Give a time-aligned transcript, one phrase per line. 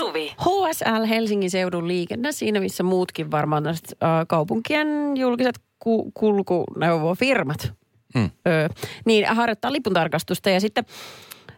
[0.00, 0.34] Suvi.
[0.40, 7.72] HSL Helsingin seudun liikenne, siinä missä muutkin varmaan tästä, äh, kaupunkien julkiset ku- kulkuneuvofirmat,
[8.18, 8.30] Hmm.
[8.46, 8.68] ö,
[9.04, 10.50] niin harjoittaa lipuntarkastusta.
[10.50, 10.84] Ja sitten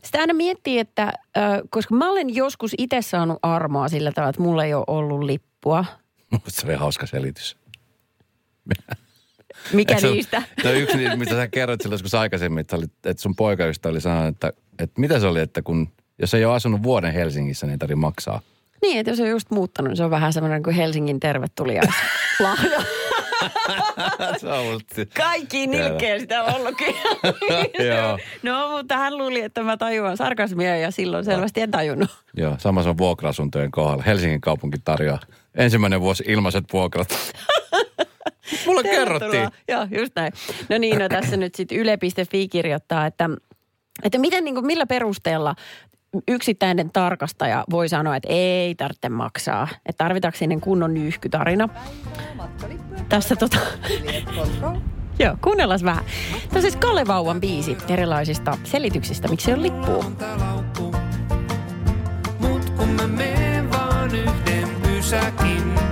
[0.05, 4.43] sitä aina miettii, että ö, koska mä olen joskus itse saanut armoa sillä tavalla, että
[4.43, 5.85] mulla ei ole ollut lippua.
[6.49, 7.57] Se oli hauska selitys.
[9.73, 10.43] Mikä Eikö se- niistä?
[10.65, 14.01] No yksi niistä, mitä sä kerroit silloin joskus aikaisemmin, että, oli, että sun poikaystä oli
[14.01, 15.89] sanonut, että, että mitä se oli, että kun,
[16.19, 18.41] jos ei ole asunut vuoden Helsingissä, niin ei tarvitse maksaa.
[18.83, 21.21] Niin, että jos on just muuttanut, niin se on vähän semmoinen kuin Helsingin
[24.73, 26.95] musta- Kaikki nilkkeen sitä on ollutkin.
[27.89, 28.19] Joo.
[28.43, 32.11] no, mutta hän luuli, että mä tajuan sarkasmia ja silloin selvästi en tajunnut.
[32.37, 34.03] Joo, sama se on vuokra-asuntojen kohdalla.
[34.03, 35.21] Helsingin kaupunki tarjoaa
[35.55, 37.09] ensimmäinen vuosi ilmaiset vuokrat.
[38.67, 39.49] Mulle kerrottiin.
[39.69, 40.33] Joo, just näin.
[40.69, 43.31] No niin, no tässä nyt sitten yle.fi kirjoittaa, että,
[44.03, 45.55] että miten, niin kuin, millä perusteella
[46.29, 49.69] yksittäinen tarkastaja voi sanoa, että ei tarvitse maksaa.
[49.87, 51.69] Että tarvitaanko sinne kunnon nyyhkytarina.
[53.09, 53.59] Tässä tota...
[55.19, 56.05] Joo, kuunnellaan vähän.
[56.05, 60.05] Tämä on siis Kalle Vauvan biisi erilaisista selityksistä, miksi on lippua.
[62.39, 63.09] Mut kun mä
[63.73, 65.92] vaan yhden pysäkin.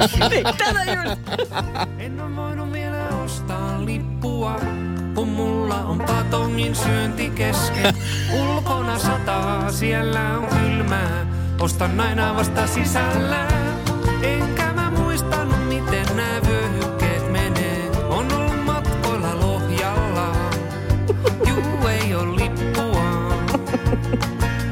[0.00, 0.42] Ilmaiseksi?
[0.42, 1.20] Tätä just.
[1.98, 4.60] En oo voinut vielä ostaa lippua,
[5.14, 7.94] kun mulla on patongin syönti kesken.
[8.32, 11.26] Ulkona sataa, siellä on kylmää,
[11.60, 13.46] ostan aina vasta sisällä.
[14.22, 17.90] Enkä mä muistanut, miten nämä vyöhykkeet menee.
[18.08, 20.32] On ollut matkoilla Lohjalla,
[21.46, 23.30] juu ei oo lippua.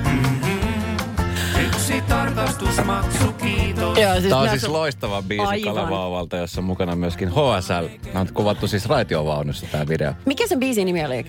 [0.04, 0.96] Mhm.
[1.66, 3.67] Yksi tarkastusmaksu, kiitos.
[4.02, 5.74] Joo, siis Tämä on siis on- loistava biisi Aivan.
[5.74, 7.88] Kalle Vauvalta, jossa on mukana myöskin HSL.
[8.06, 10.12] Nämä on kuvattu siis raitiovaunussa tämä video.
[10.26, 11.24] Mikä sen biisin nimi oli?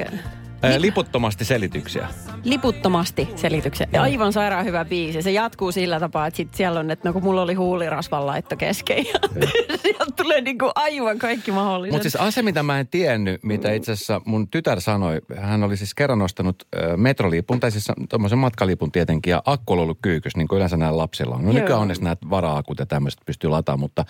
[0.61, 2.07] Ää, Liputtomasti selityksiä.
[2.43, 3.87] liputtomasti selityksen.
[3.93, 5.21] Ja aivan sairaan hyvä biisi.
[5.21, 8.57] Se jatkuu sillä tapaa, että sit siellä on, että no kun mulla oli huulirasvan laitto
[8.57, 8.97] kesken.
[8.97, 9.19] Ja
[9.81, 11.91] sieltä tulee niinku aivan kaikki mahdolliset.
[11.91, 15.77] Mutta siis asia, mitä mä en tiennyt, mitä itse asiassa mun tytär sanoi, hän oli
[15.77, 16.63] siis kerran ostanut
[16.95, 20.97] metrolipun, tai siis tuommoisen matkalipun tietenkin, ja akku on ollut kyykys, niin kuin yleensä näillä
[20.97, 21.45] lapsilla on.
[21.45, 21.59] No Joo.
[21.59, 24.05] nykyään onneksi näitä vara-akut ja tämmöiset pystyy lataamaan, mutta,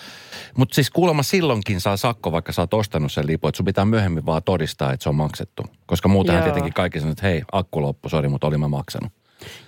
[0.58, 3.86] mutta siis kuulemma silloinkin saa sakko, vaikka sä oot ostanut sen lipun, että sun pitää
[3.86, 5.66] myöhemmin vaan todistaa, että se on maksettu.
[5.86, 6.44] Koska muutenhan Joo.
[6.44, 9.12] tietenkin kaikki sanoo, että hei, akku loppu, sori, mutta olin mä maksanut.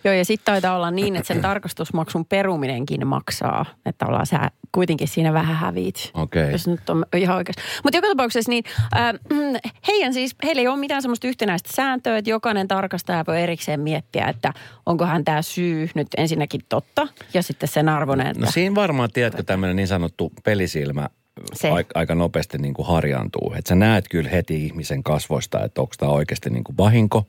[0.04, 3.66] Joo, ja sitten taitaa olla niin, että sen tarkastusmaksun peruminenkin maksaa.
[3.86, 6.12] Että ollaan sä kuitenkin siinä vähän häviit.
[6.14, 6.52] Okei.
[6.52, 7.62] Jos nyt on ihan oikeasti.
[7.84, 8.64] Mutta joka tapauksessa niin,
[8.96, 9.14] äh,
[9.88, 14.28] heidän siis, heillä ei ole mitään semmoista yhtenäistä sääntöä, että jokainen tarkastaja voi erikseen miettiä,
[14.28, 14.54] että
[14.86, 19.44] onkohan tämä syy nyt ensinnäkin totta ja sitten sen arvoinen, että No siinä varmaan, tiedätkö,
[19.44, 21.10] tämmöinen niin sanottu pelisilmä
[21.54, 21.70] Se.
[21.96, 23.54] aika, nopeasti niin kuin harjaantuu.
[23.58, 27.28] Että sä näet kyllä heti ihmisen kasvoista, että onko tämä oikeasti niin kuin vahinko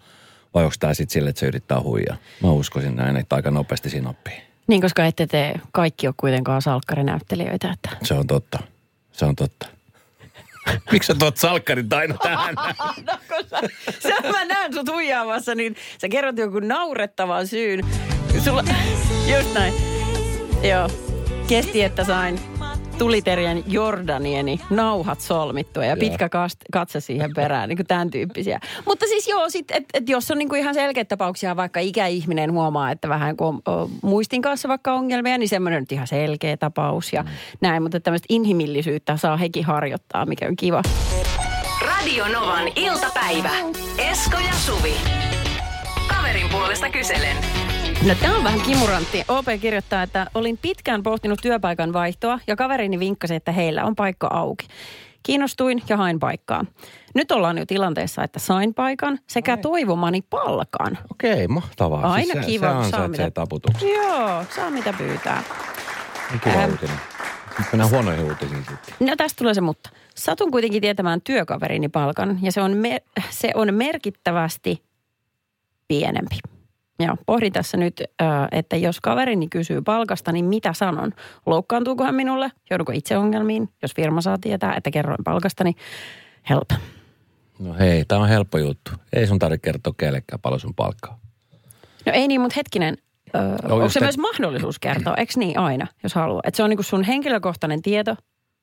[0.54, 2.16] vai onko tämä sitten sille, että se yrittää huijaa.
[2.42, 4.42] Mä uskoisin näin, että aika nopeasti siinä oppii.
[4.66, 8.58] niin koska ette te kaikki ole kuitenkaan salkkarinäyttelijöitä, että Se on totta.
[9.12, 9.66] Se on totta.
[10.92, 12.54] Miksi sä tuot salkkarin aina tähän?
[13.06, 13.60] No, kun sä,
[14.00, 17.86] sä, mä näen sut huijaamassa, niin sä kerrot joku naurettavan syyn.
[18.44, 18.64] Sulla,
[19.36, 19.74] just näin.
[20.62, 20.88] Joo.
[21.48, 22.40] Kesti, että sain
[22.98, 28.60] tuliterjen Jordanieni nauhat solmittua ja pitkä kast, katse siihen perään, niin kuin tämän tyyppisiä.
[28.86, 32.52] Mutta siis joo, sit, et, et jos on niin kuin ihan selkeitä tapauksia, vaikka ikäihminen
[32.52, 36.56] huomaa, että vähän kun on o, muistin kanssa vaikka ongelmia, niin semmoinen nyt ihan selkeä
[36.56, 37.25] tapaus ja
[37.60, 37.82] näin.
[37.82, 40.82] Mutta tämmöistä inhimillisyyttä saa hekin harjoittaa, mikä on kiva.
[41.86, 43.50] Radio Novan iltapäivä.
[43.98, 44.94] Esko ja Suvi.
[46.08, 47.36] Kaverin puolesta kyselen.
[48.08, 49.24] No tämä on vähän kimurantti.
[49.28, 54.26] OP kirjoittaa, että olin pitkään pohtinut työpaikan vaihtoa ja kaverini vinkkasi, että heillä on paikka
[54.32, 54.66] auki.
[55.22, 56.64] Kiinnostuin ja hain paikkaa.
[57.14, 60.98] Nyt ollaan jo tilanteessa, että sain paikan sekä toivomani palkan.
[61.12, 62.12] Okei, mahtavaa.
[62.12, 63.88] Aina siis kiva, se saa ansaitsee mitä- taputuksen.
[63.88, 65.43] Joo, saa mitä pyytää.
[66.44, 66.70] Kiva Ähm.
[66.70, 66.96] uutinen.
[67.58, 69.08] Nyt mennään huonoihin uutisiin sitten.
[69.08, 69.90] No tästä tulee se mutta.
[70.14, 73.00] Satun kuitenkin tietämään työkaverini palkan ja se on, mer-
[73.31, 74.82] se on merkittävästi
[75.88, 76.38] pienempi.
[77.02, 78.02] Joo, pohdin tässä nyt,
[78.52, 81.12] että jos kaverini kysyy palkasta, niin mitä sanon?
[81.46, 82.52] Loukkaantuuko hän minulle?
[82.70, 83.69] Joudunko itse ongelmiin?
[83.82, 85.72] Jos firma saa tietää, että kerroin palkastani,
[86.50, 86.70] help.
[87.58, 88.90] No hei, tää on helppo juttu.
[89.12, 91.19] Ei sun tarvitse kertoa kellekään paljon sun palkkaa.
[92.06, 92.96] No ei niin, mutta hetkinen.
[93.34, 95.14] Ö, onko just se te- myös mahdollisuus kertoa?
[95.14, 96.40] Eikö niin aina, jos haluaa?
[96.44, 98.16] Että se on niinku sun henkilökohtainen tieto,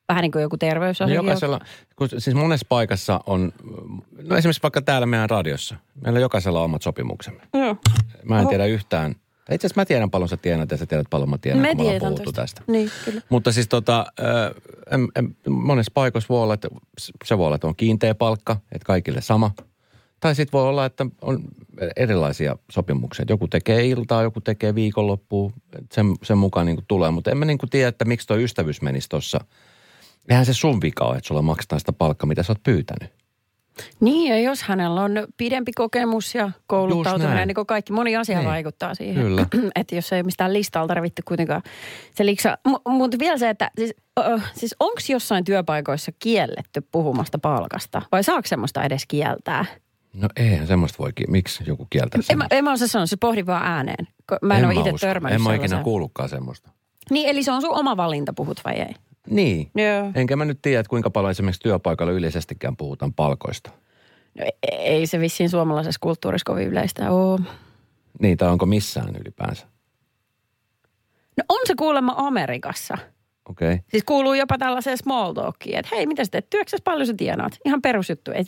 [0.09, 1.15] vähän niin kuin joku No terveysasia.
[1.15, 1.59] jokaisella,
[1.95, 3.51] kun siis monessa paikassa on,
[4.23, 7.41] no esimerkiksi vaikka täällä meidän radiossa, meillä jokaisella on omat sopimuksemme.
[7.53, 7.77] Joo.
[8.23, 8.49] Mä en Oho.
[8.49, 9.15] tiedä yhtään,
[9.51, 11.85] Itse asiassa mä tiedän paljon sä tiedät ja sä tiedät paljon mä tiedän, Me kun
[11.85, 12.31] me ollaan tosta.
[12.41, 12.61] tästä.
[12.67, 13.21] Niin, kyllä.
[13.29, 14.05] Mutta siis tota,
[14.91, 16.67] em, em, monessa paikassa voi olla, että
[17.25, 19.51] se voi olla, että on kiinteä palkka, että kaikille sama.
[20.19, 21.39] Tai sitten voi olla, että on
[21.95, 23.23] erilaisia sopimuksia.
[23.23, 25.51] Että Joku tekee iltaa, joku tekee viikonloppua,
[25.91, 27.11] sen, sen mukaan niin tulee.
[27.11, 29.39] Mutta en mä niin tiedä, että miksi tuo ystävyys menisi tuossa.
[30.29, 33.13] Eihän se sun vika ole, että sulla maksetaan sitä palkkaa, mitä sä oot pyytänyt.
[33.99, 38.49] Niin, ja jos hänellä on pidempi kokemus ja kouluttautuminen, niin kuin kaikki, moni asia Niin.
[38.49, 39.23] vaikuttaa siihen.
[39.23, 39.45] Kyllä.
[39.75, 41.61] että jos ei mistään listalta tarvitse kuitenkaan
[42.15, 42.57] se liksa.
[42.67, 48.01] M- mutta vielä se, että siis, ö, siis onko jossain työpaikoissa kielletty puhumasta palkasta?
[48.11, 49.65] Vai saako semmoista edes kieltää?
[50.13, 53.17] No eihän semmoista voi, ki- miksi joku kieltää En mä, en mä osaa sanoa, se
[53.17, 54.07] pohdin vaan ääneen.
[54.41, 56.69] Mä en, ole itse törmännyt En mä ikinä kuullutkaan semmoista.
[57.09, 58.95] Niin, eli se on sun oma valinta, puhut vai ei?
[59.29, 59.71] Niin.
[59.75, 60.11] Joo.
[60.15, 63.71] Enkä mä nyt tiedä, että kuinka paljon esimerkiksi työpaikalla yleisestikään puhutaan palkoista.
[64.39, 67.39] No, e- ei se vissiin suomalaisessa kulttuurissa kovin yleistä ole.
[68.21, 69.67] Niin, tai onko missään ylipäänsä?
[71.37, 72.97] No on se kuulemma Amerikassa.
[73.49, 73.73] Okei.
[73.73, 73.83] Okay.
[73.87, 77.57] Siis kuuluu jopa tällaiseen small talkiin, että hei, mitä sä teet työksessä, paljon sä tienaat?
[77.65, 78.45] Ihan perusjuttu, ei,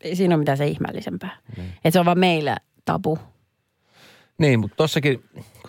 [0.00, 1.36] ei siinä ole mitään se ihmeellisempää.
[1.56, 1.64] Mm.
[1.64, 3.18] Että se on vaan meillä tabu.
[4.40, 5.24] Niin, mutta tossakin,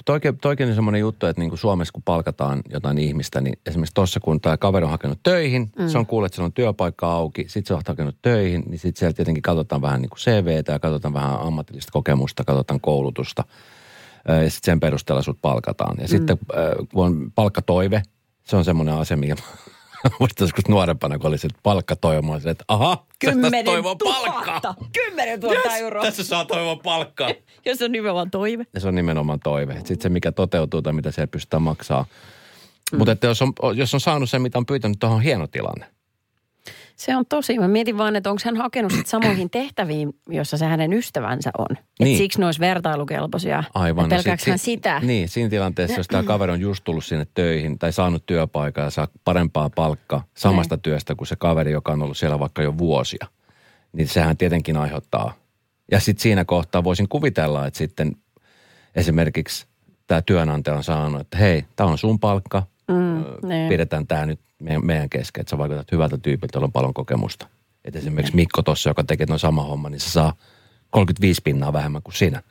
[0.05, 3.93] toikin, toikin on semmoinen juttu, että niin kuin Suomessa kun palkataan jotain ihmistä, niin esimerkiksi
[3.93, 5.87] tuossa kun tämä kaveri on hakenut töihin, mm.
[5.87, 8.99] se on kuullut, että siellä on työpaikka auki, sitten se on hakenut töihin, niin sitten
[8.99, 13.43] siellä tietenkin katsotaan vähän niin kuin CVtä ja katsotaan vähän ammatillista kokemusta, katsotaan koulutusta
[14.27, 15.95] ja sitten sen perusteella sut palkataan.
[15.97, 16.07] Ja mm.
[16.07, 16.37] sitten
[16.93, 18.01] kun on palkkatoive,
[18.43, 19.35] se on semmoinen asia, mikä
[20.19, 24.75] muistan joskus nuorempana, kun oli se palkkatoive, mä olin silleen, että aha, tästä toivoo palkkaa.
[24.93, 26.03] Kymmenen tuhatta euroa.
[26.03, 27.29] Tässä saa toivoa palkkaa.
[27.65, 28.65] Jos on nimenomaan toive.
[28.73, 29.73] Ja se on nimenomaan toive.
[29.73, 32.05] Sitten se, mikä toteutuu tai mitä siellä pystytään maksaa.
[32.91, 32.97] Mm.
[32.97, 35.85] Mutta että jos on, jos on saanut sen, mitä on pyytänyt, tuohon on hieno tilanne.
[36.95, 37.59] Se on tosi.
[37.59, 41.77] Mä mietin vaan, että onko hän hakenut sit samoihin tehtäviin, jossa se hänen ystävänsä on.
[41.99, 42.11] Niin.
[42.11, 43.63] Et siksi ne olisi vertailukelpoisia.
[43.73, 44.09] Aivan.
[44.09, 44.99] Pelkääkö sit- hän si- sitä?
[45.03, 48.89] Niin, siinä tilanteessa, jos tämä kaveri on just tullut sinne töihin tai saanut työpaikan ja
[48.89, 50.81] saa parempaa palkkaa samasta Niin.
[50.81, 53.27] työstä kuin se kaveri, joka on ollut siellä vaikka jo vuosia,
[53.93, 55.33] niin sehän tietenkin aiheuttaa.
[55.91, 58.15] Ja sitten siinä kohtaa voisin kuvitella, että sitten
[58.95, 59.65] esimerkiksi
[60.07, 63.69] tämä työnantaja on saanut, että hei, tämä on sun palkka, Mm, niin.
[63.69, 67.47] pidetään tämä nyt meidän, meidän kesken, että sä vaikutat hyvältä tyypiltä, jolla on paljon kokemusta.
[67.85, 70.33] Et esimerkiksi Mikko tuossa, joka tekee noin sama homma, niin se saa
[70.89, 72.41] 35 pinnaa vähemmän kuin sinä.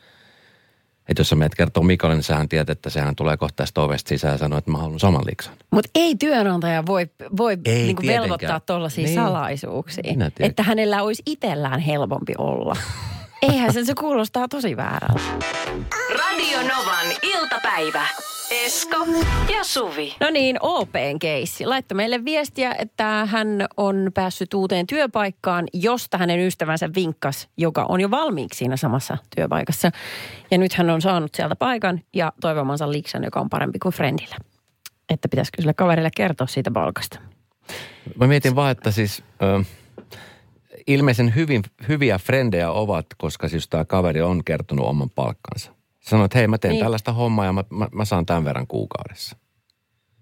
[1.08, 4.08] Että jos sä menet kertoo Mikolle, niin sähän tiedät, että sehän tulee kohta tästä ovesta
[4.08, 5.54] sisään ja sanoo, että mä haluan saman liksan.
[5.70, 7.06] Mutta ei työnantaja voi,
[7.36, 9.14] voi Ei niinku velvoittaa tuollaisia Niin.
[9.14, 10.14] salaisuuksia.
[10.40, 12.76] Että hänellä olisi itsellään helpompi olla.
[13.42, 15.20] Eihän se, se kuulostaa tosi väärältä.
[16.18, 18.06] Radio Novan iltapäivä.
[18.50, 18.96] Esko
[19.54, 20.16] ja Suvi.
[20.20, 21.66] No niin, OPn keissi.
[21.66, 28.00] Laittoi meille viestiä, että hän on päässyt uuteen työpaikkaan, josta hänen ystävänsä vinkkas, joka on
[28.00, 29.90] jo valmiiksi siinä samassa työpaikassa.
[30.50, 34.36] Ja nyt hän on saanut sieltä paikan ja toivomansa liksan, joka on parempi kuin friendillä.
[35.10, 37.18] Että pitäisikö sille kaverille kertoa siitä palkasta.
[38.16, 39.64] Mä mietin vaan, että siis ö,
[40.86, 45.79] ilmeisen hyvin, hyviä frendejä ovat, koska siis tämä kaveri on kertonut oman palkkansa.
[46.10, 46.84] Sanoi, että hei mä teen Niin.
[46.84, 49.36] tällaista hommaa ja mä, mä, mä saan tämän verran kuukaudessa.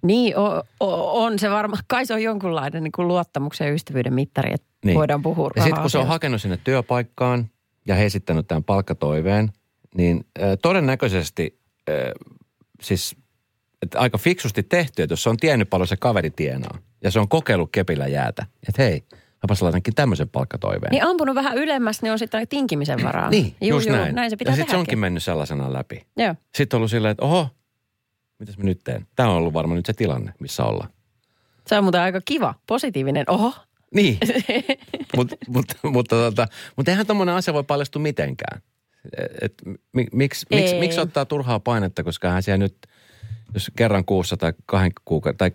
[0.03, 1.83] Niin, o, o, on se varmaan.
[1.87, 4.95] Kai se on jonkunlainen niin kuin luottamuksen ja ystävyyden mittari, että niin.
[4.99, 7.51] Voidaan puhua Ja sitten kun se on hakenut sinne työpaikkaan
[7.87, 9.53] ja he esittänyt tämän palkkatoiveen,
[9.95, 12.13] niin ö, todennäköisesti ö,
[12.83, 13.17] siis
[13.83, 17.21] että aika fiksusti tehty, että jos se on tiennyt paljon se kaveri tienaa ja se
[17.21, 19.05] on kokeillut kepillä jäätä, että hei,
[19.43, 20.91] mäpäs laitankin tämmöisen palkkatoiveen.
[20.91, 23.31] Niin ampunut vähän ylemmäs, niin on sitten tinkimisen varaa.
[23.31, 24.15] Niin, Juu, just juu, näin.
[24.15, 26.07] näin se pitää ja sitten se onkin mennyt sellaisena läpi.
[26.17, 26.35] Joo.
[26.55, 27.49] Sitten on ollut silleen, että oho,
[28.39, 29.07] mitäs mä nyt teen?
[29.17, 30.91] Tämä on ollut varmaan nyt se tilanne, missä ollaan.
[31.67, 33.25] Se on muuten aika kiva, positiivinen.
[33.29, 33.55] Oho,
[33.95, 34.19] Niin,
[35.17, 38.63] mutta mut, mutta tota, mut eihän tommonen asia voi paljastua mitenkään.
[39.41, 39.55] Et,
[39.93, 42.77] mi, miksi, miksi, miksi ottaa turhaa painetta, koska hän siellä nyt,
[43.55, 45.51] jos kerran kuussa tai, kahden kuukauden, tai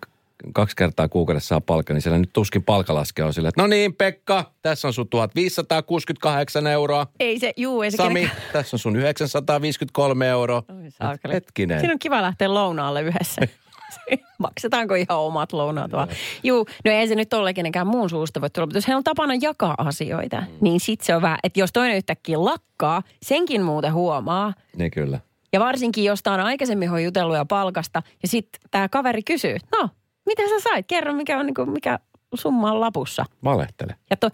[0.52, 3.94] kaksi kertaa kuukaudessa saa palkka, niin siellä nyt tuskin palkalaskea on silleen, että no niin
[3.94, 7.06] Pekka, tässä on sun 1568 euroa.
[7.20, 10.62] ei se, juu, ei se Sami, kenenkään- tässä on sun 953 euroa.
[10.68, 11.32] Oi.
[11.32, 11.80] Hetkinen.
[11.80, 13.42] Siinä on kiva lähteä lounaalle yhdessä.
[14.38, 16.08] Maksetaanko ihan omat lounaat vaan?
[16.42, 19.04] Juu, no ei se nyt ole kenenkään muun suusta voi tulla, mutta jos heillä on
[19.04, 20.46] tapana jakaa asioita, mm.
[20.60, 24.54] niin sit se on vähän, että jos toinen yhtäkkiä lakkaa, senkin muuten huomaa.
[24.76, 25.20] Niin kyllä.
[25.52, 29.88] Ja varsinkin, jos tämä on aikaisemmin jutellut ja palkasta, ja sitten tämä kaveri kysyy, no,
[30.26, 30.86] mitä sä sait?
[30.86, 31.98] Kerro, mikä on niinku, mikä
[32.34, 33.24] summa on lapussa.
[33.44, 33.94] Valehtele.
[34.10, 34.28] Ja to,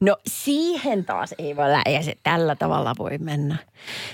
[0.00, 3.56] No siihen taas ei voi lähteä, se tällä tavalla voi mennä.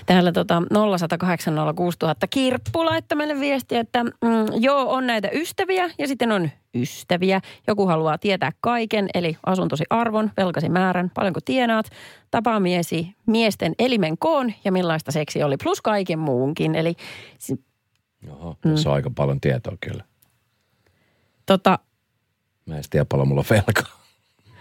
[0.05, 0.61] Täällä tota
[0.97, 4.11] 0108 06000 Kirppu laittoi meille viestiä, että mm,
[4.59, 7.41] joo on näitä ystäviä ja sitten on ystäviä.
[7.67, 11.85] Joku haluaa tietää kaiken, eli asuntosi arvon, velkasi määrän, paljonko tienaat,
[12.31, 16.75] tapaamiesi, miesten elimen koon ja millaista seksi oli, plus kaiken muunkin.
[16.75, 16.95] Eli
[17.37, 17.63] si-
[18.29, 20.03] Oho, tässä on aika paljon tietoa kyllä.
[21.45, 21.79] Tota,
[22.65, 24.03] Mä en tiedä paljon mulla on velkaa.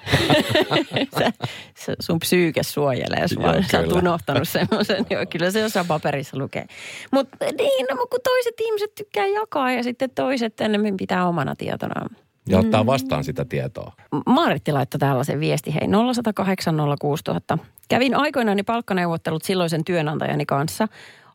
[1.85, 3.53] sä, sun psyyke suojelee sua.
[3.53, 5.07] Joo, Sä oot unohtanut semmoisen.
[5.11, 6.67] Joo, kyllä se jossain paperissa lukee.
[7.11, 12.11] Mutta niin, no, kun toiset ihmiset tykkää jakaa ja sitten toiset enemmän pitää omana tietonaan.
[12.49, 13.93] Ja ottaa vastaan sitä tietoa.
[14.27, 17.59] Maaritti laittoi tällaisen viesti, hei 0108 06000.
[17.89, 20.89] Kävin aikoinaan palkkaneuvottelut silloisen työnantajani kanssa.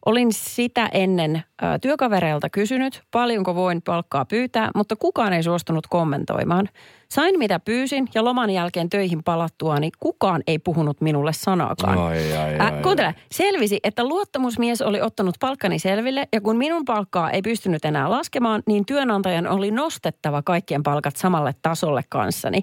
[0.08, 6.70] Olin sitä ennen ä, työkavereilta kysynyt, paljonko voin palkkaa pyytää, mutta kukaan ei suostunut kommentoimaan.
[7.10, 11.98] Sain mitä pyysin ja loman jälkeen töihin palattuani kukaan ei puhunut minulle sanaakaan.
[11.98, 17.32] Ai, ai, ai, kuuntele, selvisi, että luottamusmies oli ottanut palkkani selville ja kun minun palkkaa
[17.32, 22.62] ei pystynyt enää laskemaan, niin työnantajan oli nostettava kaikkien palkat samalle tasolle kanssani.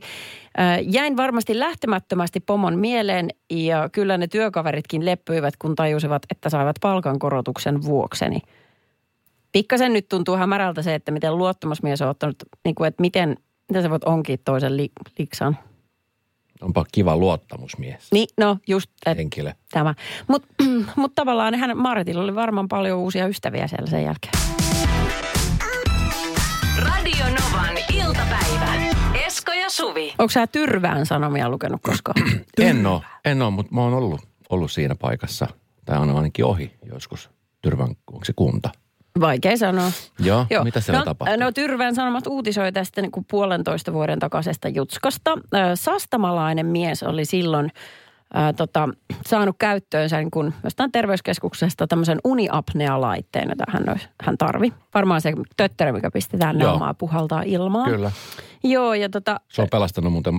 [0.58, 6.76] Ä, jäin varmasti lähtemättömästi pomon mieleen ja kyllä ne työkaveritkin leppyivät, kun tajusivat, että saivat
[6.80, 8.38] palkankorotuksen vuokseni.
[9.52, 13.36] Pikkasen nyt tuntuu hämärältä se, että miten luottamusmies on ottanut, niin kuin, että miten,
[13.68, 15.59] miten sä voit onkia toisen li, liksan.
[16.61, 18.09] Onpa kiva luottamusmies.
[18.12, 19.52] Niin, no just, että Henkilö.
[19.71, 19.94] tämä.
[20.28, 20.49] Mutta
[20.97, 24.33] mut tavallaan hän, Maritilla oli varmaan paljon uusia ystäviä siellä sen jälkeen.
[26.78, 28.75] Radio Novan iltapäivä.
[29.26, 30.14] Esko ja Suvi.
[30.18, 32.23] Onko sä Tyrvään sanomia lukenut koskaan?
[32.59, 35.47] En oo, en oo, mutta mä oon ollut, ollut siinä paikassa.
[35.85, 37.30] Tai on ainakin ohi joskus.
[37.62, 38.71] Tyrvän, onko se kunta?
[39.21, 39.90] Vaikea sanoa.
[40.18, 41.37] Joo, mitä siellä no, tapahtuu?
[41.40, 45.38] No Tyrvään Sanomat uutisoi tästä niin kuin puolentoista vuoden takaisesta jutskasta.
[45.75, 47.73] Sastamalainen mies oli silloin
[48.35, 48.88] ää, tota,
[49.26, 54.73] saanut käyttöönsä niin kuin jostain terveyskeskuksesta tämmöisen uniapnea-laitteen, jota hän, olisi, hän tarvi.
[54.94, 56.71] Varmaan se tötterö, mikä pistetään Joo.
[56.71, 57.90] naamaa puhaltaa ilmaan.
[57.90, 58.12] Kyllä.
[58.64, 60.35] Joo, ja tota, Se on pelastanut muuten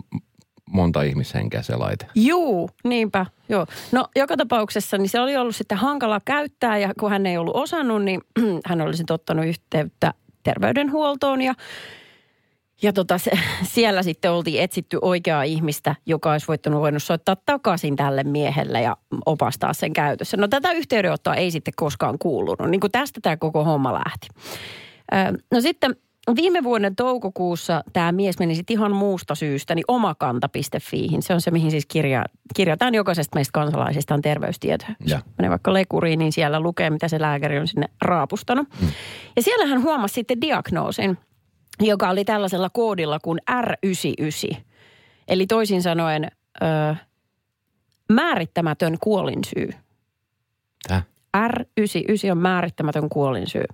[0.71, 2.07] monta ihmishenkeä se laite.
[2.15, 3.65] Juu, niinpä, joo.
[3.91, 7.55] No joka tapauksessa niin se oli ollut sitten hankala käyttää ja kun hän ei ollut
[7.55, 8.21] osannut, niin
[8.65, 11.53] hän olisi sitten ottanut yhteyttä terveydenhuoltoon ja
[12.81, 13.31] ja tota, se,
[13.73, 18.97] siellä sitten oltiin etsitty oikeaa ihmistä, joka olisi voittanut voinut soittaa takaisin tälle miehelle ja
[19.25, 20.37] opastaa sen käytössä.
[20.37, 24.27] No tätä yhteydenottoa ei sitten koskaan kuulunut, niin kuin tästä tämä koko homma lähti.
[25.51, 25.95] No sitten
[26.35, 31.21] viime vuoden toukokuussa tämä mies meni sitten ihan muusta syystä, niin omakanta.fiihin.
[31.21, 34.95] Se on se, mihin siis kirja, kirjataan jokaisesta meistä kansalaisista on terveystietoja.
[34.99, 38.67] Jos menee vaikka lekuriin, niin siellä lukee, mitä se lääkäri on sinne raapustanut.
[38.81, 38.87] Mm.
[39.35, 41.17] Ja siellä hän huomasi sitten diagnoosin,
[41.79, 44.57] joka oli tällaisella koodilla kuin R99.
[45.27, 46.95] Eli toisin sanoen ö,
[48.11, 49.69] määrittämätön kuolinsyy.
[50.87, 51.03] Tää?
[51.37, 53.65] R99 on määrittämätön kuolinsyy.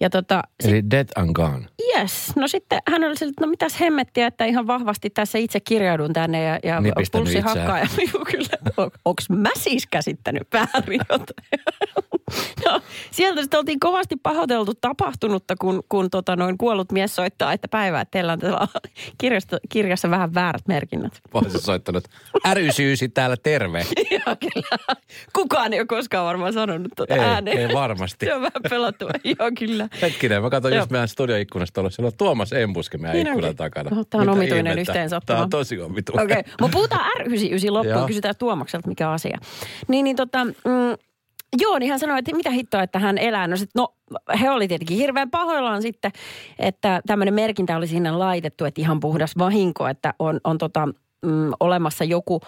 [0.00, 1.66] Ja tota, Eli dead and gone.
[2.00, 2.32] Yes.
[2.36, 6.12] No sitten hän oli sille, että no mitäs hemmettiä, että ihan vahvasti tässä itse kirjaudun
[6.12, 7.78] tänne ja, ja Nipistänyt pulssi hakkaa.
[7.78, 8.76] Ja, juu, kyllä.
[9.04, 11.68] Onko mä siis käsittänyt väärin jotain?
[12.66, 17.68] no, sieltä sitten oltiin kovasti pahoiteltu tapahtunutta, kun, kun tota, noin kuollut mies soittaa, että
[17.68, 18.68] päivää, että teillä on täällä
[19.18, 21.12] kirjasta, kirjassa vähän väärät merkinnät.
[21.34, 22.04] Mä olisin soittanut,
[22.46, 23.78] ärysyysi täällä terve.
[24.10, 24.96] Joo, kyllä.
[25.32, 27.58] Kukaan ei ole koskaan varmaan sanonut tuota Ei, ääneen.
[27.58, 28.26] ei varmasti.
[28.26, 29.10] Se on vähän pelattua.
[29.24, 29.88] Joo, kyllä.
[30.02, 31.94] Hetkinen, mä katson just meidän studioikkunasta ollut.
[31.94, 33.90] Siellä on Tuomas Embuske meidän Niin ikkunan takana.
[33.90, 34.92] No, tää on Mitä omituinen ihmettä?
[34.92, 35.36] yhteensattuma.
[35.36, 36.24] Tää on tosi omituinen.
[36.24, 36.52] Okei, okay.
[36.60, 39.38] mutta puhutaan R99 loppuun, kysytään Tuomakselta, mikä asia.
[39.88, 40.96] Niin, niin tota, mm,
[41.60, 43.46] joo, niin hän sanoi, että mitä hittoa, että hän elää.
[43.46, 43.94] No, sit, no
[44.40, 46.12] he oli tietenkin hirveän pahoillaan sitten,
[46.58, 50.88] että tämmöinen merkintä oli sinne laitettu, että ihan puhdas vahinko, että on, on tota,
[51.26, 52.40] mm, olemassa joku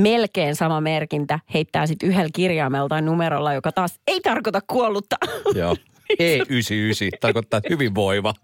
[0.00, 5.16] melkein sama merkintä, heittää sitten yhdellä kirjaimella tai numerolla, joka taas ei tarkoita kuollutta.
[5.54, 5.76] Joo.
[6.12, 8.34] E99 tarkoittaa että hyvinvoiva.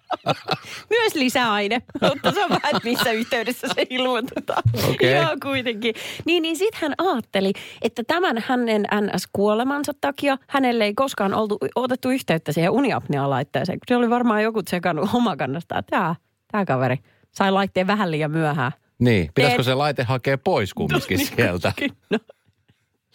[0.91, 4.63] Myös lisäaine, mutta se on vähän, että missä yhteydessä se ilmoitetaan.
[4.91, 5.15] Okei.
[5.15, 5.95] Joo, kuitenkin.
[6.27, 7.53] Niin, niin sitten hän ajatteli,
[7.83, 13.79] että tämän hänen NS-kuolemansa takia hänelle ei koskaan oltu, otettu yhteyttä siihen uniapnea-laitteeseen.
[13.89, 16.15] Se oli varmaan joku tsekannut omakannasta, että tämä,
[16.53, 16.97] tämä kaveri
[17.33, 18.73] sai laitteen vähän liian myöhään.
[18.99, 21.73] Niin, pitäisikö se laite hakea pois kumminkin sieltä?
[22.11, 22.19] No,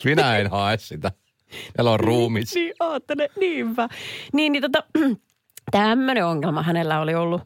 [0.03, 1.11] Minä en hae sitä.
[1.75, 2.55] Täällä on ruumis.
[2.55, 3.89] niin, oottele, niinpä.
[4.33, 4.83] Niin, niin tota,
[5.71, 7.41] tämmöinen ongelma hänellä oli ollut.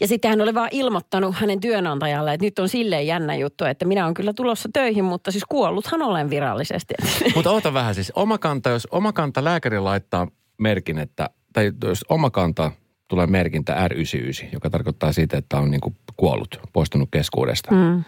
[0.00, 3.84] Ja sitten hän oli vaan ilmoittanut hänen työnantajalle, että nyt on silleen jännä juttu, että
[3.84, 6.94] minä olen kyllä tulossa töihin, mutta siis kuolluthan olen virallisesti.
[7.34, 10.28] Mutta oota vähän siis, omakanta, jos omakanta lääkäri laittaa
[10.58, 12.72] merkin, että, tai jos omakanta
[13.08, 17.74] tulee merkintä R99, joka tarkoittaa siitä, että on niinku kuollut, poistunut keskuudesta.
[17.74, 18.04] Mm.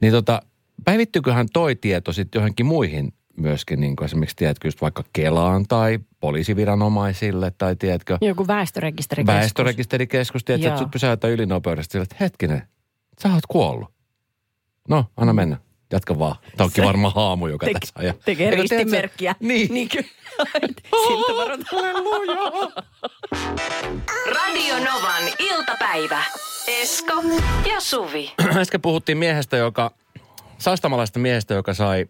[0.00, 0.42] Niin tota,
[0.84, 5.98] päivittyköhän toi tieto sitten johonkin muihin myöskin, niin kuin esimerkiksi tiedätkö just vaikka Kelaan tai
[6.20, 9.34] poliisiviranomaisille tai tiedätkö Joku väestörekisterikeskus.
[9.40, 10.74] väestörekisterikeskus, tiedätkö, Joo.
[10.74, 12.62] että sut pysäyttää ylinopeudesta sille, että hetkinen,
[13.22, 13.88] sä oot kuollut.
[14.88, 15.56] No, anna mennä.
[15.92, 16.36] Jatka vaan.
[16.56, 18.14] Tämä onkin varmaan haamu, joka Tek- tässä ajaa.
[18.24, 19.34] Tekee Eikö tiedätkö- ristimerkkiä.
[19.40, 19.74] Niin.
[19.74, 20.08] niin kyllä.
[21.06, 22.84] Siltä varotaan.
[24.34, 26.22] Radio Novan iltapäivä.
[26.68, 27.22] Esko
[27.68, 28.32] ja Suvi.
[28.60, 29.90] Äsken puhuttiin miehestä, joka,
[30.58, 32.06] sastamalaista miehestä, joka sai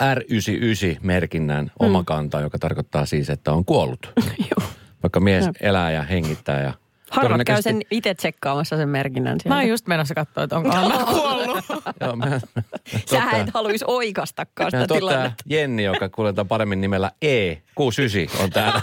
[0.00, 1.70] R99-merkinnän Mm.
[1.86, 4.12] omakanta, joka tarkoittaa siis, että on kuollut.
[4.58, 4.68] Joo.
[5.02, 6.72] Vaikka mies elää ja hengittää ja
[7.10, 9.48] Harvat käy todennäköisesti- sen itse tsekkaamassa sen merkinnän sieltä.
[9.48, 11.64] Mä oon just menossa katsoa, että onko Anna kuollut.
[12.00, 12.40] Joo, mä,
[13.10, 15.44] Sä et haluaisi oikastakaan sitä tilannetta.
[15.48, 18.80] Jenni, joka kuuletaan paremmin nimellä E69, on täällä.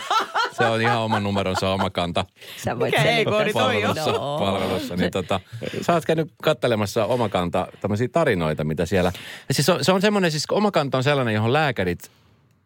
[0.52, 2.26] Se on ihan oma numeronsa, oma kanta.
[2.64, 4.40] Sä voit Mikä selittää E-koodi toi palvelussa, No.
[4.40, 4.96] palvelussa.
[4.96, 5.40] Niin tota,
[5.82, 9.12] sä oot käynyt kattelemassa omakanta tämmöisiä tarinoita, mitä siellä...
[9.48, 12.12] Ja siis se on, se on semmoinen, siis omakanta on sellainen, johon lääkärit...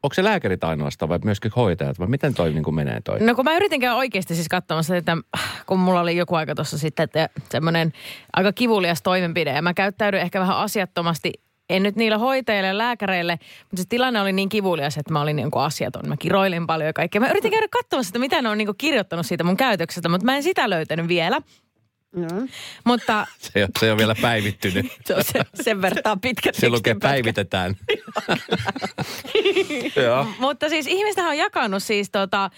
[0.04, 3.20] Onko se lääkärit ainoastaan vai myöskin hoitajat vai miten toi niin kuin menee toi?
[3.20, 5.18] No kun mä yritin käydä oikeasti siis katsomassa, että
[5.66, 7.94] kun mulla oli joku aika tuossa sitten, että semmoinen
[8.34, 11.34] aika kivulias toimenpide ja mä käyttäydyin ehkä vähän asiattomasti
[11.70, 15.36] en nyt niillä hoitajille ja lääkäreille, mutta se tilanne oli niin kivulias, että mä olin
[15.36, 16.08] niin asiaton.
[16.08, 17.22] Mä kiroilin paljon ja kaikkea.
[17.22, 20.36] Mä yritin käydä katsomassa, että mitä ne on niin kirjoittanut siitä mun käytöksestä, mutta mä
[20.36, 21.42] en sitä löytänyt vielä.
[22.16, 22.48] Mm.
[22.84, 24.86] Mutta Se ole, se ole vielä päivittynyt.
[25.06, 27.76] Se on se, sen verran pitkä Se lukee päivitetään.
[30.04, 30.28] Joo.
[30.40, 32.50] Mutta siis ihmistähän on jakanut siis tota,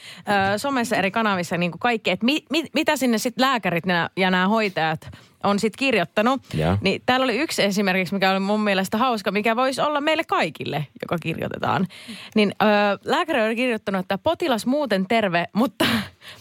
[0.58, 4.32] somessa eri kanavissa niin kuin kaikki, että mi, mi, mitä sinne sitten lääkärit nää- ja
[4.32, 5.10] nämä hoitajat
[5.44, 6.42] on sitten kirjoittanut.
[6.54, 6.78] Ja.
[6.82, 10.88] Niin täällä oli yksi esimerkiksi, mikä oli mun mielestä hauska, mikä voisi olla meille kaikille,
[11.02, 11.88] joka kirjoitetaan.
[12.36, 12.66] Niin ö,
[13.06, 15.86] lääkäri on kirjoittanut, että potilas muuten terve, mutta,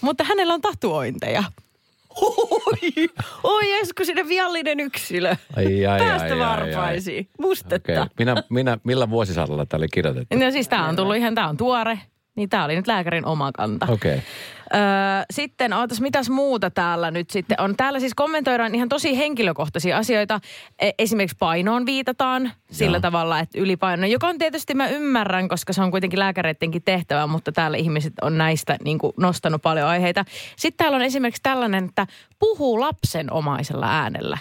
[0.01, 1.45] mutta hänellä on tatuointeja.
[2.17, 3.09] Oi,
[3.45, 5.37] oi Esko, sinne viallinen yksilö.
[5.57, 7.29] Ai, ai, Päästä ai, ai, varpaisiin.
[7.39, 7.93] Mustetta.
[7.93, 8.05] Okei.
[8.19, 10.39] Minä, minä, millä vuosisadalla tämä oli kirjoitettu?
[10.39, 11.99] No siis tämä on tullut ihan, tämä on tuore.
[12.37, 13.87] Niin tämä oli nyt lääkärin oma kanta.
[13.91, 14.23] Okei.
[14.75, 14.81] Öö,
[15.31, 17.77] sitten, ootas, mitäs muuta täällä nyt sitten on?
[17.77, 20.41] Täällä siis kommentoidaan ihan tosi henkilökohtaisia asioita.
[20.79, 23.01] E- esimerkiksi painoon viitataan sillä Joo.
[23.01, 27.53] tavalla, että ylipaino, joka on tietysti mä ymmärrän, koska se on kuitenkin lääkäreidenkin tehtävä, mutta
[27.53, 30.25] täällä ihmiset on näistä niin kuin, nostanut paljon aiheita.
[30.57, 32.07] Sitten täällä on esimerkiksi tällainen, että
[32.39, 34.39] puhuu lapsenomaisella äänellä.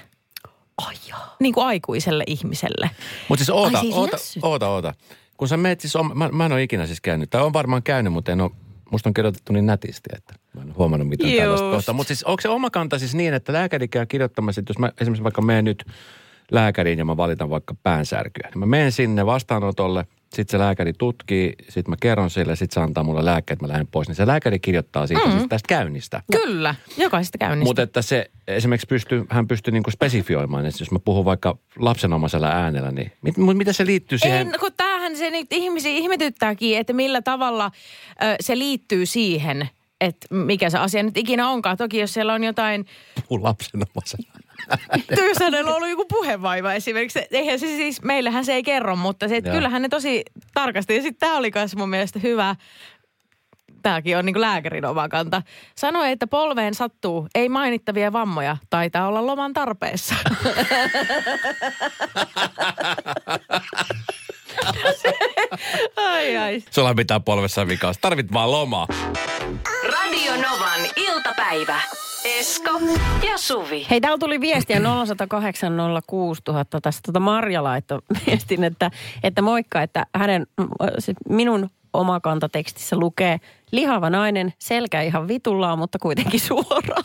[0.78, 1.36] Ai jaa.
[1.40, 2.90] Niin kuin aikuiselle ihmiselle.
[3.28, 4.44] Mutta siis oota, Ai siis oota, lässyt.
[4.44, 4.94] oota, oota.
[5.38, 7.84] Kun sä meet siis, om- mä, mä en ole ikinä siis käynyt, tai on varmaan
[7.84, 8.52] käynyt, mutta en ole,
[8.92, 11.42] musta on kirjoitettu niin nätisti, että mä en huomannut mitään Just.
[11.42, 11.94] tällaista kohtaa.
[11.94, 14.92] Mutta siis onko se oma kanta siis niin, että lääkäri käy kirjoittamassa, että jos mä
[15.02, 15.86] esimerkiksi vaikka menen nyt
[16.52, 21.54] lääkäriin ja mä valitan vaikka päänsärkyä, niin mä menen sinne vastaanotolle, sitten se lääkäri tutkii,
[21.70, 24.60] sitten mä kerron sille, sitten se antaa mulle lääkkeet, mä lähden pois, niin se lääkäri
[24.60, 25.32] kirjoittaa siitä mm.
[25.32, 26.22] siis tästä käynnistä.
[26.32, 27.70] Kyllä, jokaisesta käynnistä.
[27.70, 32.48] Mutta että se esimerkiksi pystyy, hän pystyy niinku spesifioimaan, että jos mä puhun vaikka lapsenomaisella
[32.48, 34.50] äänellä, niin mit, mut mitä se liittyy Ei, siihen?
[34.50, 37.72] no kun tämähän se nyt ihmisiä ihmetyttääkin, että millä tavalla
[38.24, 39.70] ö, se liittyy siihen,
[40.02, 41.78] että mikä se asia nyt ikinä onkaan.
[41.78, 42.86] Toki jos siellä on jotain,
[43.28, 44.32] Puhun lapsenomaisella.
[45.10, 49.28] jos hänellä on ollut joku puhevaiva esimerkiksi, eihän se siis, meillähän se ei kerro, mutta
[49.28, 50.96] se, että kyllähän ne tosi tarkasti.
[50.96, 52.56] Ja sitten tämä oli myös mun mielestä hyvä,
[53.82, 55.42] tämäkin on niin lääkärin oma kanta.
[55.76, 60.16] Sanoi, että polveen sattuu, ei mainittavia vammoja, taitaa olla loman tarpeessa.
[65.98, 66.64] ai ai.
[66.72, 67.94] Sulla pitää polvessa vikaa.
[68.02, 68.88] Tarvit vaan lomaa.
[70.16, 71.82] Radio Novan iltapäivä.
[72.26, 72.80] Esko
[73.28, 73.88] ja Suvi.
[73.90, 75.74] Hei, täällä tuli viestiä 0108
[76.08, 76.82] 06000.
[76.82, 78.92] Tästä tota Marja laittoi viestin, että,
[79.24, 80.48] että moikka, että hänen,
[81.30, 83.40] minun omakantatekstissä lukee
[83.72, 87.04] lihava nainen, selkä ihan vitullaan, mutta kuitenkin suoraan.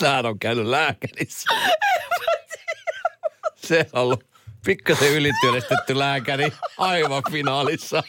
[0.00, 1.50] Sä on käynyt lääkärissä.
[3.54, 4.24] Se on ollut
[4.66, 8.02] pikkasen ylityöllistetty lääkäri aivan finaalissa.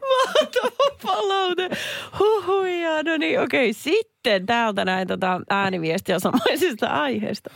[0.00, 1.68] Mahtava palaute.
[2.18, 3.72] Huhuja, no niin, okei.
[3.72, 7.50] Sitten täältä näin tota ääniviestiä samaisesta aiheesta.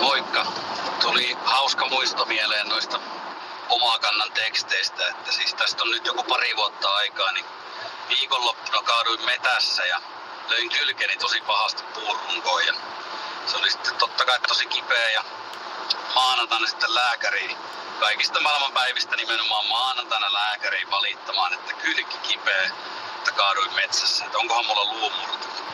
[0.00, 0.46] Moikka.
[1.02, 3.00] Tuli hauska muisto mieleen noista
[3.68, 7.44] omakannan teksteistä, että siis tästä on nyt joku pari vuotta aikaa, niin
[8.08, 10.00] viikonloppuna kaaduin metässä ja
[10.50, 12.74] löin kylkeni tosi pahasti puurunkoon ja
[13.46, 15.24] se oli sitten totta kai tosi kipeä ja
[16.14, 17.56] maanantaina sitten lääkäriin.
[18.00, 22.70] Kaikista maailmanpäivistä nimenomaan maanantaina lääkäriin valittamaan, että kylki kipeä,
[23.16, 25.64] että kaaduin metsässä, että onkohan mulla luu murtunut.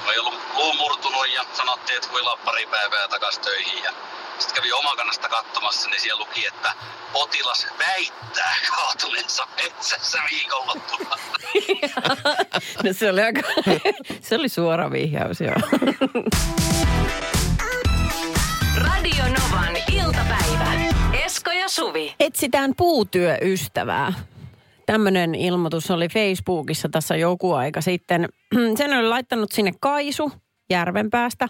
[0.00, 3.92] Mulla ei ollut luu murtunut ja sanottiin, että huilaa pari päivää takas töihin ja
[4.38, 6.72] Sitten kävin omakannasta katsomassa, niin siellä luki, että
[7.12, 11.16] potilas väittää kaatuneensa metsässä viikonloppuna.
[12.84, 13.40] No se oli aika,
[14.26, 15.54] se oli suora vihjaus, joo.
[22.38, 24.12] Etsitään puutyöystävää.
[24.86, 28.28] Tämmöinen ilmoitus oli Facebookissa tässä joku aika sitten.
[28.78, 30.32] Sen oli laittanut sinne Kaisu
[30.70, 31.48] Järvenpäästä.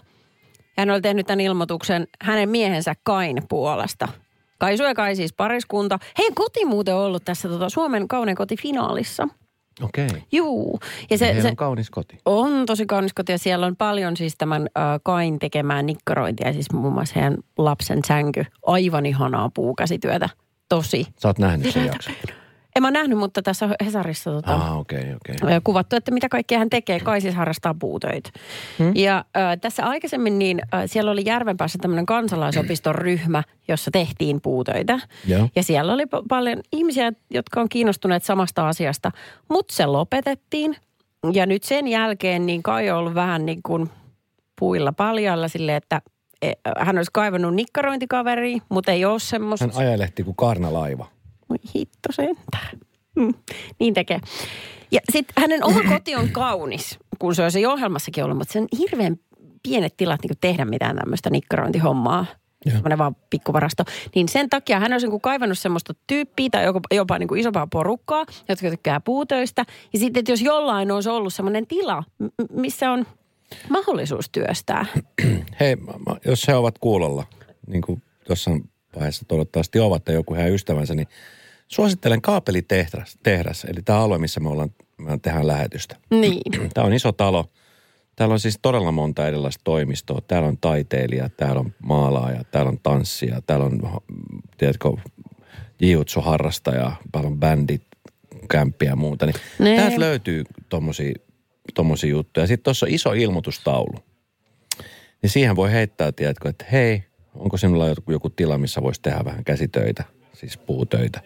[0.59, 4.07] Ja hän oli tehnyt tämän ilmoituksen hänen miehensä Kain puolesta.
[4.57, 5.99] Kaisu ja Kai siis pariskunta.
[6.17, 9.27] Heidän koti muuten on ollut tässä tota, Suomen kaunein koti finaalissa.
[9.81, 10.05] Okei.
[10.05, 10.21] Okay.
[10.31, 10.79] Juu.
[11.09, 12.17] Ja se, se on kaunis koti.
[12.25, 16.53] on tosi kaunis koti ja siellä on paljon siis tämän äh, Kain tekemää nikkarointia.
[16.53, 18.45] Siis muun muassa heidän lapsen sänky.
[18.65, 20.29] Aivan ihanaa puukäsityötä.
[20.69, 21.07] Tosi.
[21.17, 22.13] Sä oot nähnyt sen jakson.
[22.75, 25.35] En mä ole nähnyt, mutta tässä on Hesarissa tota, Ah, okei, okay, okei.
[25.43, 25.61] Okay.
[25.63, 26.99] kuvattu, että mitä kaikkea hän tekee.
[26.99, 28.29] Kai siis harrastaa puutöitä.
[28.79, 28.91] Hmm.
[28.95, 34.99] Ja ö, tässä aikaisemmin niin ö, siellä oli Järvenpäässä tämmöinen kansalaisopiston ryhmä, jossa tehtiin puutöitä.
[35.27, 35.49] Joo.
[35.55, 39.11] Ja siellä oli pa- paljon ihmisiä, jotka on kiinnostuneet samasta asiasta.
[39.49, 40.75] Mutta se lopetettiin.
[41.33, 43.89] Ja nyt sen jälkeen niin Kai on ollut vähän niin kuin
[44.59, 46.01] puilla paljalla sille, että
[46.79, 49.65] hän olisi kaivannut nikkarointikaveri, mutta ei ole semmoista.
[49.73, 51.07] Hän ajelehti kuin kaarnalaiva.
[51.49, 52.79] Voi hitto sentään.
[53.15, 53.33] Mm,
[53.79, 54.19] niin tekee.
[54.91, 58.59] Ja sitten hänen oma koti on kaunis, kun se on se ohjelmassakin ollut, mutta se
[58.59, 59.15] on hirveän
[59.63, 62.25] pienet tilat niin tehdä mitään tämmöistä nikkarointihommaa.
[62.71, 63.83] Semmoinen vaan pikkuvarasto.
[64.15, 67.67] Niin sen takia hän olisi niin kaivannut semmoista tyyppiä tai jopa, jopa niin kuin isompaa
[67.67, 69.65] porukkaa, jotka tykkää puutöistä.
[69.93, 72.03] Ja sitten, että jos jollain olisi ollut semmoinen tila,
[72.51, 73.05] missä on
[73.69, 74.85] mahdollisuus työstää.
[75.59, 75.75] Hei,
[76.25, 77.25] jos he ovat kuulolla,
[77.67, 81.07] niin kuin jossain vaiheessa toivottavasti ovat tai joku heidän ystävänsä, niin
[81.67, 85.95] suosittelen kaapelitehdas, tehdas, eli tämä alue, missä me ollaan, me tehdään lähetystä.
[86.21, 86.69] Niin.
[86.73, 87.45] Tämä on iso talo.
[88.15, 90.21] Täällä on siis todella monta erilaista toimistoa.
[90.27, 93.81] Täällä on taiteilija, täällä on maalaaja, täällä on tanssija, täällä on,
[94.57, 94.89] tiedätkö,
[95.81, 97.83] jiutsu-harrastaja, paljon bändit,
[98.49, 99.25] kämppiä ja muuta.
[99.25, 99.77] Niin Nee.
[99.77, 101.13] täältä löytyy tommosia,
[101.73, 102.47] tommosia juttuja.
[102.47, 103.95] Sitten tuossa on iso ilmoitustaulu.
[105.21, 107.03] Niin siihen voi heittää, tiedätkö, että hei,
[107.35, 110.03] onko sinulla joku, joku tila, missä voisi tehdä vähän käsitöitä,
[110.33, 111.21] siis puutöitä.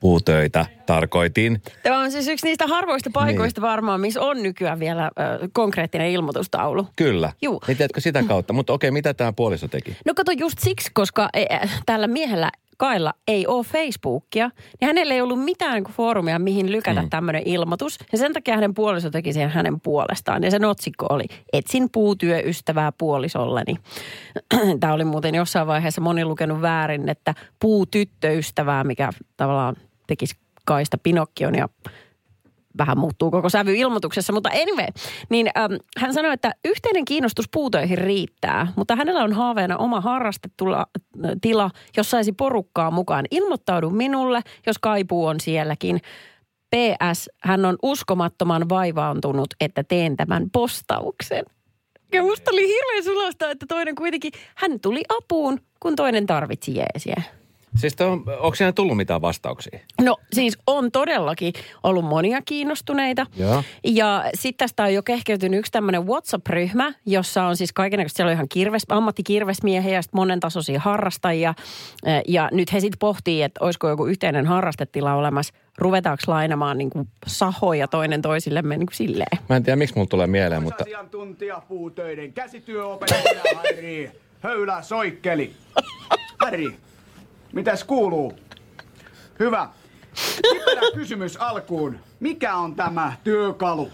[0.00, 1.62] Puutöitä, tarkoitin.
[1.82, 3.68] Tämä on siis yksi niistä harvoista paikoista niin.
[3.68, 6.86] varmaan, missä on nykyään vielä ö, konkreettinen ilmoitustaulu.
[6.96, 7.32] Kyllä.
[7.42, 7.60] Juu.
[7.68, 8.52] Niin teetkö sitä kautta?
[8.52, 9.96] Mutta okei, mitä tämä puoliso teki?
[10.06, 15.14] No kato just siksi, koska e, e, tällä miehellä Kailla ei ole Facebookia, niin hänellä
[15.14, 17.10] ei ollut mitään kuin foorumia, mihin lykätä mm.
[17.10, 17.98] tämmöinen ilmoitus.
[18.12, 20.42] Ja sen takia hänen puoliso teki sen hänen puolestaan.
[20.42, 23.74] Ja sen otsikko oli, etsin puutyöystävää puolisolleni.
[24.80, 31.54] Tämä oli muuten jossain vaiheessa moni lukenut väärin, että puutyttöystävää, mikä tavallaan tekisi Kaista Pinokkion
[31.54, 31.68] ja
[32.78, 34.86] vähän muuttuu koko sävy ilmoituksessa, mutta anyway,
[35.28, 40.86] niin äm, hän sanoi, että yhteinen kiinnostus puutöihin riittää, mutta hänellä on haaveena oma harrastetula
[41.40, 43.24] tila, jos saisi porukkaa mukaan.
[43.30, 46.00] Ilmoittaudu minulle, jos kaipuu on sielläkin.
[46.76, 51.44] PS, hän on uskomattoman vaivaantunut, että teen tämän postauksen.
[52.12, 57.22] Ja musta oli hirveän sulosta, että toinen kuitenkin, hän tuli apuun, kun toinen tarvitsi jeesiä.
[57.76, 59.78] Siis on, onko siinä tullut mitään vastauksia?
[60.00, 61.52] No siis on todellakin
[61.82, 63.26] ollut monia kiinnostuneita.
[63.36, 63.62] Joo.
[63.84, 68.34] Ja sitten tästä on jo kehkeytynyt yksi tämmöinen WhatsApp-ryhmä, jossa on siis kaikenlaista, siellä on
[68.34, 71.54] ihan kirves, ammattikirvesmiehiä ja sitten monen tasoisia harrastajia.
[72.28, 75.54] Ja nyt he sitten pohtii, että olisiko joku yhteinen harrastetila olemassa.
[75.78, 79.38] Ruvetaanko lainamaan niin kuin sahoja toinen toisillemme niin kuin silleen.
[79.48, 85.52] Mä en tiedä, miksi mulla tulee mieleen, mutta Asiantuntija puutöiden käsityöopettaja Harri Höylä Soikkeli.
[86.40, 86.76] Harri,
[87.52, 88.32] mitäs kuuluu?
[89.38, 89.68] Hyvä.
[90.52, 91.98] Kiperä kysymys alkuun.
[92.20, 93.90] Mikä on tämä työkalu?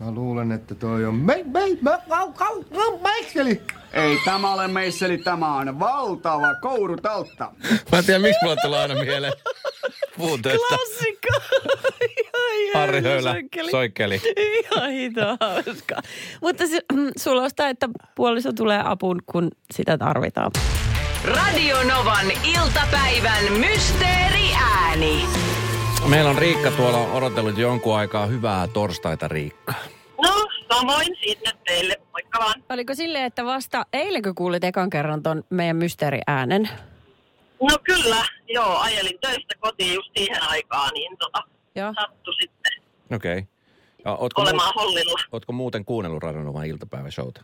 [0.00, 3.62] Mä luulen, että toi on me, me, me, kau, kau, kau, meikseli.
[3.92, 7.52] Ei tämä ole meisseli, tämä on valtava kourutautta.
[7.92, 9.32] mä en tiedä, miksi mulla tulee aina mieleen
[10.18, 10.66] puutöistä.
[10.68, 11.28] Klassikko!
[12.74, 13.70] Harri Höylä, soikkeli.
[13.70, 14.20] soikkeli.
[14.36, 15.94] Ihan hito hauska.
[16.40, 16.80] Mutta se,
[17.24, 20.50] sulosta, että puoliso tulee apuun, kun sitä tarvitaan.
[21.24, 25.26] Radio Novan iltapäivän mysteeriääni.
[26.08, 29.74] Meillä on Riikka tuolla odotellut jonkun aikaa hyvää torstaita, Riikka.
[30.22, 31.96] No, samoin sinne teille.
[32.12, 32.62] Moikka vaan.
[32.70, 36.68] Oliko silleen, että vasta eilenkö kuulit ekan kerran ton meidän mysteeriäänen?
[37.62, 41.42] No kyllä, joo, ajelin töistä kotiin just siihen aikaan, niin tota,
[41.74, 41.94] Joo.
[42.00, 42.72] sattu sitten
[43.16, 43.38] Okei.
[43.38, 43.44] Okay.
[44.04, 45.18] Ja ootko, olemaan muut, hollilla.
[45.32, 47.42] ootko muuten kuunnellut Radionovan iltapäiväshowta?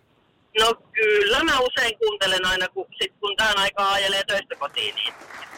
[0.61, 5.15] No kyllä, mä usein kuuntelen aina, kun, sit, kun tähän aikaan ajelee töistä kotiin, niin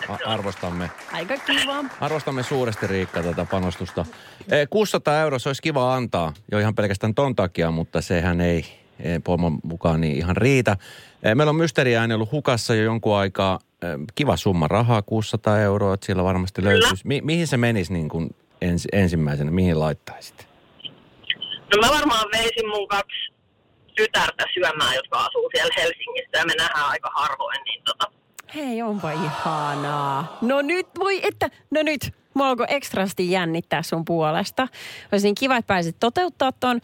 [0.09, 0.91] A- arvostamme.
[1.13, 1.85] Aika kiva.
[2.01, 4.07] Arvostamme suuresti Riikka tätä panostusta.
[4.51, 8.65] Eh, 600 euroa se olisi kiva antaa jo ihan pelkästään ton takia, mutta sehän ei,
[9.01, 10.77] eh, pomon mukaan niin ihan riitä.
[11.35, 13.59] Meillä on mysteeriääni ollut hukassa jo jonkun aikaa.
[14.15, 17.07] Kiva summa rahaa, 600 euroa, että siellä varmasti löytyisi.
[17.07, 20.49] Mi- mihin se menisi niin kuin ens- ensimmäisenä, mihin laittaisit?
[21.75, 23.33] No mä varmaan veisin mun kaksi
[23.97, 28.11] tytärtä syömään, jotka asuu siellä Helsingissä ja me nähdään aika harvoin, niin tota,
[28.55, 30.39] Hei, onpa ihanaa.
[30.41, 32.15] No nyt, voi että, no nyt.
[32.35, 34.69] Mua alkoi ekstrasti jännittää sun puolesta.
[35.13, 36.81] Olisi niin kiva, että pääsit toteuttaa ton.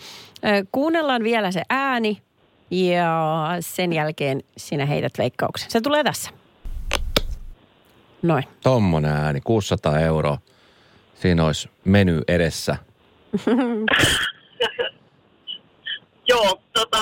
[0.72, 2.22] Kuunnellaan vielä se ääni
[2.70, 5.70] ja sen jälkeen sinä heität veikkauksen.
[5.70, 6.30] Se tulee tässä.
[8.22, 8.44] Noin.
[8.62, 10.38] Tommonen ääni, 600 euroa.
[11.14, 12.76] Siinä olisi meny edessä.
[16.28, 16.98] Joo, tota,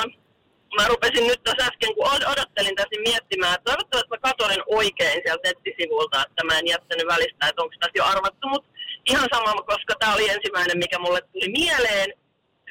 [0.77, 4.63] mä rupesin nyt tässä äsken, kun od- odottelin tässä niin miettimään, että toivottavasti mä katoin
[4.67, 8.71] oikein sieltä nettisivulta, että mä en jättänyt välistä, että onko tässä jo arvattu, mutta
[9.11, 12.09] ihan sama, koska tämä oli ensimmäinen, mikä mulle tuli mieleen,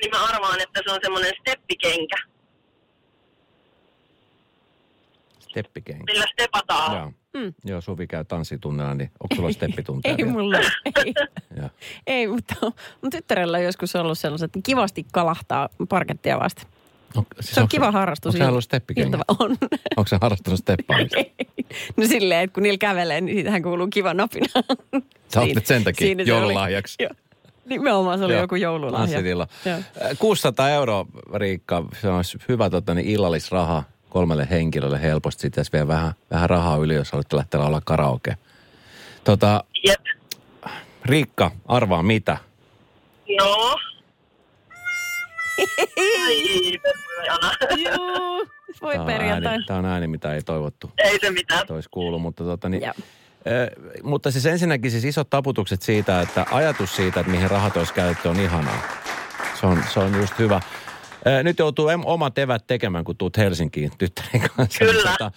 [0.01, 2.15] niin mä arvaan, että se on semmoinen steppikenkä,
[5.39, 6.03] Steppikenkä.
[6.13, 6.97] millä stepataan.
[6.97, 7.11] Joo.
[7.37, 7.53] Mm.
[7.65, 10.57] Joo, Suvi käy tanssitunnella, niin onko sulla steppitunteja Ei mulla
[11.05, 11.13] ei.
[12.07, 12.55] Ei, mutta
[13.01, 16.61] mun tyttärellä on joskus ollut sellaiset, että kivasti kalahtaa parkettia vasta.
[17.15, 18.35] On, siis Se on kiva harrastus.
[18.35, 19.17] Onko se ollut steppikengä?
[19.17, 19.51] Iltava- On.
[19.97, 21.17] Onko se harrastanut steppaamista?
[21.97, 24.47] No silleen, että kun niillä kävelee, niin siitähän kuuluu kiva napina.
[25.33, 26.95] Sä ostit sen takia se joululahjaksi.
[26.99, 27.11] Joo.
[27.65, 28.41] Nimenomaan se oli Joo.
[28.41, 29.19] joku joululahja.
[29.19, 29.41] Joo.
[29.67, 35.41] Äh, 600 euroa, Riikka, se olisi hyvä tota, niin illallisraha kolmelle henkilölle helposti.
[35.41, 38.37] Sitten vielä vähän, vähän rahaa yli, jos haluatte lähteä olla karaoke.
[39.23, 40.01] Tota, Jep.
[41.05, 42.37] Riikka, arvaa mitä?
[43.39, 43.75] No.
[47.77, 48.45] Joo,
[48.81, 49.51] voi Tämä on, perjantai.
[49.51, 50.91] ääni, tämä on ääni, mitä ei toivottu.
[50.97, 51.61] Ei se mitään.
[51.61, 52.93] Että olisi kuullut, mutta tota niin, Joo.
[53.45, 57.93] Eh, mutta siis ensinnäkin siis isot taputukset siitä, että ajatus siitä, että mihin rahat olisi
[57.93, 58.81] käytetty, on ihanaa.
[59.59, 60.61] Se on, se on just hyvä.
[61.43, 64.79] Nyt joutuu em- omat evät tekemään, kun tuut Helsinkiin tyttären kanssa.
[64.85, 65.11] Kyllä.
[65.11, 65.31] Tota,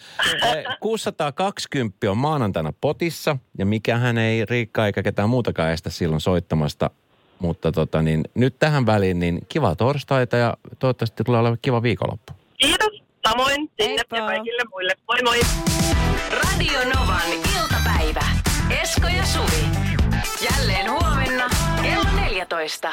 [0.44, 6.90] eh, 620 on maanantaina potissa, ja mikähän ei Riikka eikä ketään muutakaan estä silloin soittamasta.
[7.38, 12.32] Mutta tota, niin, nyt tähän väliin, niin kiva torstaita ja toivottavasti tulee olemaan kiva viikonloppu.
[12.58, 13.02] Kiitos.
[13.28, 14.16] Samoin sinne Heippa.
[14.16, 14.92] ja kaikille muille.
[15.08, 15.40] Moi moi.
[16.30, 18.24] Radio Novan iltapäivä.
[18.82, 19.64] Esko ja Suvi.
[20.50, 21.48] Jälleen huomenna
[21.82, 22.92] kello 14.